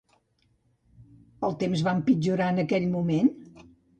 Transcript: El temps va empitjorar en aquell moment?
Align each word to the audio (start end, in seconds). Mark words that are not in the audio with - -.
El 1.49 1.53
temps 1.65 1.85
va 1.89 1.95
empitjorar 1.99 2.49
en 2.55 2.65
aquell 2.65 2.91
moment? 2.97 3.33